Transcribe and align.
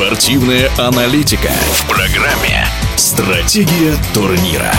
Спортивная 0.00 0.70
аналитика 0.78 1.50
в 1.72 1.86
программе 1.86 2.64
«Стратегия 2.96 3.94
турнира». 4.14 4.72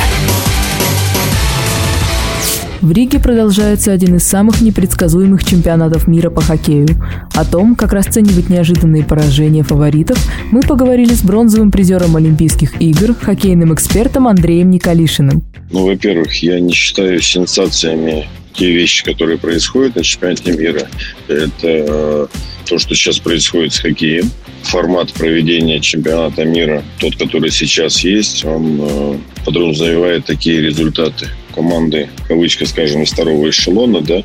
В 2.81 2.91
Риге 2.91 3.19
продолжается 3.19 3.91
один 3.91 4.15
из 4.15 4.23
самых 4.23 4.61
непредсказуемых 4.61 5.43
чемпионатов 5.43 6.07
мира 6.07 6.31
по 6.31 6.41
хоккею. 6.41 6.87
О 7.35 7.45
том, 7.45 7.75
как 7.75 7.93
расценивать 7.93 8.49
неожиданные 8.49 9.03
поражения 9.03 9.61
фаворитов, 9.61 10.17
мы 10.51 10.61
поговорили 10.61 11.13
с 11.13 11.21
бронзовым 11.21 11.69
призером 11.69 12.15
Олимпийских 12.15 12.81
игр, 12.81 13.13
хоккейным 13.13 13.75
экспертом 13.75 14.27
Андреем 14.27 14.71
Николишиным. 14.71 15.43
Ну, 15.69 15.85
во-первых, 15.85 16.33
я 16.41 16.59
не 16.59 16.73
считаю 16.73 17.21
сенсациями 17.21 18.27
те 18.53 18.71
вещи, 18.71 19.05
которые 19.05 19.37
происходят 19.37 19.95
на 19.95 20.03
чемпионате 20.03 20.51
мира. 20.53 20.87
Это 21.27 21.67
э, 21.67 22.27
то, 22.71 22.79
что 22.79 22.95
сейчас 22.95 23.19
происходит 23.19 23.73
с 23.73 23.79
хоккеем. 23.79 24.31
Формат 24.63 25.11
проведения 25.11 25.81
чемпионата 25.81 26.45
мира, 26.45 26.81
тот, 27.01 27.17
который 27.17 27.51
сейчас 27.51 27.99
есть, 27.99 28.45
он 28.45 28.79
э, 28.81 29.17
подразумевает 29.43 30.25
такие 30.25 30.61
результаты 30.61 31.27
команды, 31.53 32.09
кавычка, 32.27 32.65
скажем, 32.65 33.03
из 33.03 33.11
второго 33.11 33.49
эшелона, 33.49 34.01
да, 34.01 34.23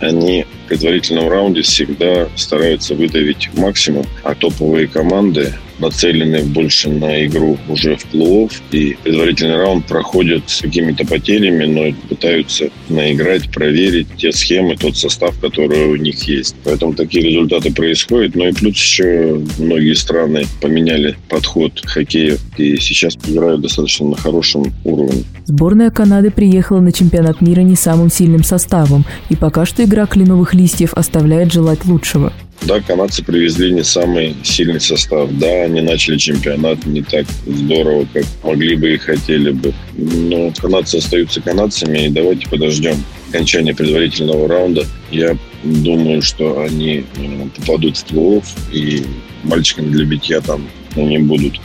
они 0.00 0.44
в 0.64 0.68
предварительном 0.68 1.28
раунде 1.28 1.62
всегда 1.62 2.28
стараются 2.36 2.94
выдавить 2.94 3.50
максимум, 3.54 4.06
а 4.22 4.34
топовые 4.34 4.86
команды 4.86 5.54
нацелены 5.78 6.42
больше 6.42 6.88
на 6.88 7.24
игру 7.26 7.58
уже 7.68 7.96
в 7.96 8.04
плей 8.06 8.48
и 8.72 8.96
предварительный 9.02 9.56
раунд 9.56 9.86
проходят 9.86 10.42
с 10.46 10.60
какими-то 10.60 11.06
потерями, 11.06 11.64
но 11.64 11.96
пытаются 12.08 12.70
наиграть, 12.88 13.50
проверить 13.50 14.08
те 14.16 14.32
схемы, 14.32 14.76
тот 14.76 14.96
состав, 14.96 15.38
который 15.40 15.86
у 15.86 15.96
них 15.96 16.22
есть. 16.24 16.56
Поэтому 16.64 16.94
такие 16.94 17.24
результаты 17.24 17.72
происходят. 17.72 18.34
Ну 18.34 18.48
и 18.48 18.52
плюс 18.52 18.74
еще 18.74 19.40
многие 19.58 19.94
страны 19.94 20.44
поменяли 20.60 21.16
подход 21.28 21.80
к 21.80 21.88
хоккею 21.88 22.38
и 22.56 22.76
сейчас 22.78 23.16
играют 23.28 23.60
достаточно 23.60 24.08
на 24.08 24.16
хорошем 24.16 24.57
уровне. 24.84 25.24
Сборная 25.44 25.90
Канады 25.90 26.30
приехала 26.30 26.80
на 26.80 26.92
чемпионат 26.92 27.40
мира 27.40 27.60
не 27.60 27.76
самым 27.76 28.10
сильным 28.10 28.44
составом, 28.44 29.04
и 29.30 29.36
пока 29.36 29.64
что 29.66 29.84
игра 29.84 30.06
кленовых 30.06 30.54
листьев 30.54 30.94
оставляет 30.94 31.52
желать 31.52 31.84
лучшего. 31.84 32.32
Да, 32.62 32.80
канадцы 32.80 33.24
привезли 33.24 33.72
не 33.72 33.84
самый 33.84 34.36
сильный 34.42 34.80
состав. 34.80 35.30
Да, 35.38 35.62
они 35.62 35.80
начали 35.80 36.18
чемпионат 36.18 36.84
не 36.86 37.02
так 37.02 37.24
здорово, 37.46 38.06
как 38.12 38.24
могли 38.42 38.76
бы 38.76 38.94
и 38.94 38.98
хотели 38.98 39.52
бы. 39.52 39.72
Но 39.96 40.52
канадцы 40.56 40.96
остаются 40.96 41.40
канадцами, 41.40 42.06
и 42.06 42.08
давайте 42.08 42.48
подождем 42.48 42.96
окончания 43.28 43.74
предварительного 43.74 44.48
раунда. 44.48 44.86
Я 45.10 45.36
думаю, 45.62 46.22
что 46.22 46.60
они 46.62 47.04
э, 47.16 47.46
попадут 47.56 47.96
в 47.96 48.04
плей 48.04 48.42
и 48.72 49.04
мальчиками 49.44 49.90
для 49.90 50.04
битья 50.04 50.40
там 50.40 50.68
они 50.96 51.18
будут. 51.18 51.60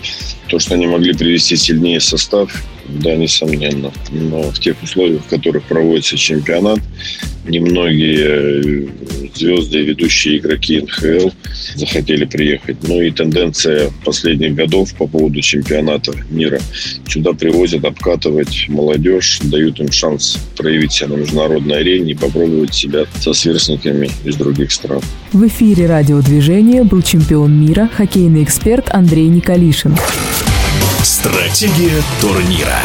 То, 0.47 0.59
что 0.59 0.75
они 0.75 0.87
могли 0.87 1.13
привести 1.13 1.55
сильнее 1.55 1.99
состав, 1.99 2.51
да, 2.87 3.15
несомненно. 3.15 3.91
Но 4.11 4.43
в 4.43 4.59
тех 4.59 4.81
условиях, 4.83 5.23
в 5.23 5.29
которых 5.29 5.63
проводится 5.63 6.17
чемпионат, 6.17 6.79
немногие 7.47 8.89
звезды 9.35 9.79
и 9.79 9.85
ведущие 9.85 10.37
игроки 10.37 10.81
НХЛ 10.81 11.29
захотели 11.75 12.25
приехать. 12.25 12.77
Ну 12.83 13.01
и 13.01 13.11
тенденция 13.11 13.91
последних 14.03 14.55
годов 14.55 14.93
по 14.95 15.07
поводу 15.07 15.41
чемпионата 15.41 16.13
мира. 16.29 16.59
Сюда 17.07 17.33
привозят 17.33 17.85
обкатывать 17.85 18.65
молодежь, 18.69 19.39
дают 19.43 19.79
им 19.79 19.91
шанс 19.91 20.37
проявить 20.57 20.93
себя 20.93 21.09
на 21.09 21.13
международной 21.15 21.79
арене 21.79 22.11
и 22.11 22.15
попробовать 22.15 22.73
себя 22.73 23.05
со 23.19 23.33
сверстниками 23.33 24.09
из 24.23 24.35
других 24.35 24.71
стран. 24.71 25.01
В 25.31 25.47
эфире 25.47 25.87
радиодвижения 25.87 26.83
был 26.83 27.01
чемпион 27.01 27.59
мира, 27.59 27.89
хоккейный 27.95 28.43
эксперт 28.43 28.89
Андрей 28.89 29.27
Николишин. 29.27 29.95
Стратегия 31.03 32.01
турнира. 32.21 32.79